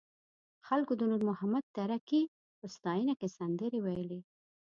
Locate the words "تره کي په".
1.77-2.65